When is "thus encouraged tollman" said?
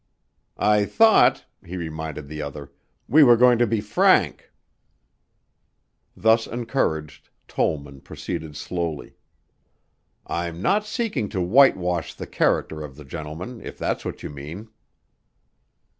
6.17-8.01